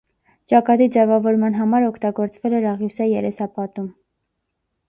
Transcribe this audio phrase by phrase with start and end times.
[0.51, 3.93] Ճակատի ձևավորման համար օգտագործվել էր աղյուսե երեսապատում։